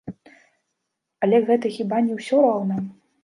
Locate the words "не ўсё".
2.09-2.37